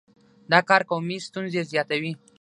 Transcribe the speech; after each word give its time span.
دا 0.51 0.59
کار 0.69 0.81
قومي 0.89 1.17
ستونزې 1.27 1.61
زیاتوي. 1.71 2.11